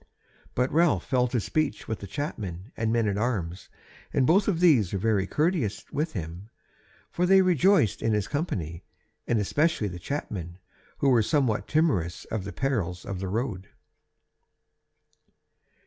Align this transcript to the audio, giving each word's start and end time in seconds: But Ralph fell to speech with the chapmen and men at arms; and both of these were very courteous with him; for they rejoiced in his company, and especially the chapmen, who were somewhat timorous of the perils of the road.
But 0.55 0.71
Ralph 0.71 1.05
fell 1.05 1.27
to 1.27 1.39
speech 1.39 1.87
with 1.87 1.99
the 1.99 2.07
chapmen 2.07 2.71
and 2.75 2.91
men 2.91 3.07
at 3.07 3.19
arms; 3.19 3.69
and 4.11 4.25
both 4.25 4.47
of 4.47 4.59
these 4.59 4.91
were 4.93 4.97
very 4.97 5.27
courteous 5.27 5.85
with 5.91 6.13
him; 6.13 6.49
for 7.11 7.27
they 7.27 7.43
rejoiced 7.43 8.01
in 8.01 8.11
his 8.13 8.27
company, 8.27 8.83
and 9.27 9.37
especially 9.37 9.87
the 9.89 9.99
chapmen, 9.99 10.57
who 10.97 11.09
were 11.09 11.21
somewhat 11.21 11.67
timorous 11.67 12.25
of 12.31 12.45
the 12.45 12.51
perils 12.51 13.05
of 13.05 13.19
the 13.19 13.27
road. 13.29 13.69